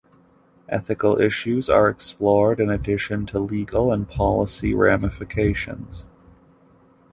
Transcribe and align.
Ethical 0.67 1.19
issues 1.21 1.69
are 1.69 1.87
explored 1.87 2.59
in 2.59 2.71
addition 2.71 3.27
to 3.27 3.37
legal 3.39 3.91
and 3.91 4.09
policy 4.09 4.73
ramifications. 4.73 6.07